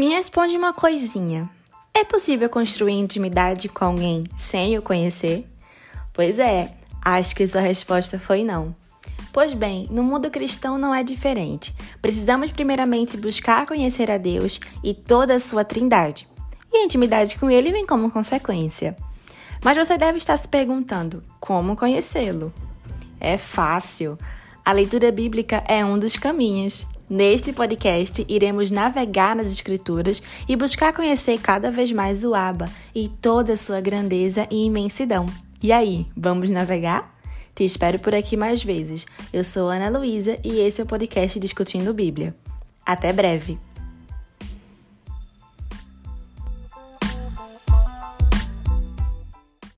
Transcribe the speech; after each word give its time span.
Me 0.00 0.08
responde 0.08 0.56
uma 0.56 0.72
coisinha. 0.72 1.46
É 1.92 2.02
possível 2.04 2.48
construir 2.48 2.94
intimidade 2.94 3.68
com 3.68 3.84
alguém 3.84 4.24
sem 4.34 4.78
o 4.78 4.80
conhecer? 4.80 5.46
Pois 6.10 6.38
é, 6.38 6.72
acho 7.04 7.36
que 7.36 7.46
sua 7.46 7.60
resposta 7.60 8.18
foi 8.18 8.42
não. 8.42 8.74
Pois 9.30 9.52
bem, 9.52 9.88
no 9.90 10.02
mundo 10.02 10.30
cristão 10.30 10.78
não 10.78 10.94
é 10.94 11.02
diferente. 11.02 11.74
Precisamos 12.00 12.50
primeiramente 12.50 13.18
buscar 13.18 13.66
conhecer 13.66 14.10
a 14.10 14.16
Deus 14.16 14.58
e 14.82 14.94
toda 14.94 15.34
a 15.34 15.38
sua 15.38 15.66
trindade. 15.66 16.26
E 16.72 16.78
a 16.78 16.84
intimidade 16.84 17.38
com 17.38 17.50
ele 17.50 17.70
vem 17.70 17.84
como 17.84 18.10
consequência. 18.10 18.96
Mas 19.62 19.76
você 19.76 19.98
deve 19.98 20.16
estar 20.16 20.38
se 20.38 20.48
perguntando: 20.48 21.22
como 21.38 21.76
conhecê-lo? 21.76 22.50
É 23.20 23.36
fácil. 23.36 24.16
A 24.64 24.72
leitura 24.72 25.12
bíblica 25.12 25.62
é 25.68 25.84
um 25.84 25.98
dos 25.98 26.16
caminhos. 26.16 26.86
Neste 27.10 27.52
podcast, 27.52 28.24
iremos 28.28 28.70
navegar 28.70 29.34
nas 29.34 29.48
Escrituras 29.48 30.22
e 30.48 30.54
buscar 30.54 30.92
conhecer 30.92 31.40
cada 31.40 31.68
vez 31.68 31.90
mais 31.90 32.22
o 32.22 32.36
Abba 32.36 32.70
e 32.94 33.08
toda 33.08 33.54
a 33.54 33.56
sua 33.56 33.80
grandeza 33.80 34.46
e 34.48 34.64
imensidão. 34.64 35.26
E 35.60 35.72
aí, 35.72 36.06
vamos 36.16 36.50
navegar? 36.50 37.12
Te 37.52 37.64
espero 37.64 37.98
por 37.98 38.14
aqui 38.14 38.36
mais 38.36 38.62
vezes. 38.62 39.06
Eu 39.32 39.42
sou 39.42 39.68
Ana 39.68 39.90
Luísa 39.90 40.38
e 40.44 40.60
esse 40.60 40.80
é 40.80 40.84
o 40.84 40.86
podcast 40.86 41.40
Discutindo 41.40 41.92
Bíblia. 41.92 42.32
Até 42.86 43.12
breve! 43.12 43.69